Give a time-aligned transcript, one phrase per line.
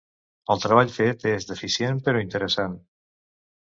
[0.53, 2.79] El treball fet és deficient però interessant.